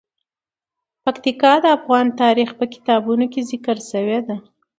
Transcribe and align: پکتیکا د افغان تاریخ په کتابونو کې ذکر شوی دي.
پکتیکا 1.03 1.53
د 1.63 1.65
افغان 1.77 2.05
تاریخ 2.21 2.49
په 2.59 2.65
کتابونو 2.73 3.25
کې 3.33 3.41
ذکر 3.51 3.77
شوی 3.89 4.19
دي. 4.27 4.37